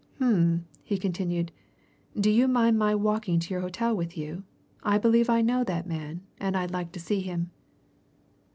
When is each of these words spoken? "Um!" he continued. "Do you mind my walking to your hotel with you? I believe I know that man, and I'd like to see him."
"Um!" 0.19 0.65
he 0.81 0.97
continued. 0.97 1.51
"Do 2.19 2.31
you 2.31 2.47
mind 2.47 2.79
my 2.79 2.95
walking 2.95 3.39
to 3.39 3.53
your 3.53 3.61
hotel 3.61 3.95
with 3.95 4.17
you? 4.17 4.45
I 4.81 4.97
believe 4.97 5.29
I 5.29 5.41
know 5.43 5.63
that 5.63 5.85
man, 5.85 6.21
and 6.39 6.57
I'd 6.57 6.71
like 6.71 6.91
to 6.93 6.99
see 6.99 7.19
him." 7.19 7.51